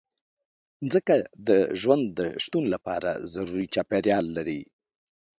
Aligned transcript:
مځکه 0.85 1.15
د 1.47 1.49
ژوند 1.81 2.05
د 2.19 2.19
شتون 2.43 2.63
لپاره 2.73 3.09
ضروري 3.33 3.65
چاپېریال 3.75 4.25
لري. 4.37 4.61